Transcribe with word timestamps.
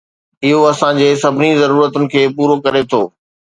اهو 0.45 0.59
اسان 0.71 0.93
جي 1.01 1.09
سڀني 1.23 1.51
ضرورتن 1.61 2.03
کي 2.13 2.21
پورو 2.35 2.55
ڪري 2.65 2.81
ٿو 2.91 3.01